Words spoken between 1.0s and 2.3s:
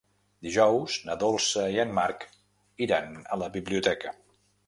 na Dolça i en Marc